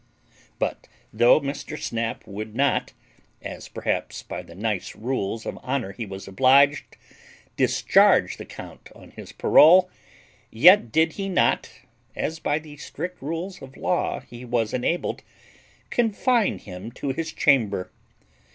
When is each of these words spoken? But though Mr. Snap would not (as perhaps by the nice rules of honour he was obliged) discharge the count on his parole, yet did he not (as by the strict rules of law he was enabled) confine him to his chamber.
But 0.57 0.87
though 1.13 1.39
Mr. 1.39 1.77
Snap 1.79 2.25
would 2.25 2.55
not 2.55 2.93
(as 3.43 3.67
perhaps 3.67 4.23
by 4.23 4.41
the 4.41 4.55
nice 4.55 4.95
rules 4.95 5.45
of 5.45 5.59
honour 5.59 5.91
he 5.91 6.07
was 6.07 6.27
obliged) 6.27 6.97
discharge 7.55 8.37
the 8.37 8.45
count 8.45 8.89
on 8.95 9.11
his 9.11 9.31
parole, 9.31 9.91
yet 10.49 10.91
did 10.91 11.11
he 11.13 11.29
not 11.29 11.69
(as 12.15 12.39
by 12.39 12.57
the 12.57 12.77
strict 12.77 13.21
rules 13.21 13.61
of 13.61 13.77
law 13.77 14.21
he 14.21 14.43
was 14.43 14.73
enabled) 14.73 15.21
confine 15.91 16.57
him 16.57 16.91
to 16.93 17.09
his 17.09 17.31
chamber. 17.31 17.91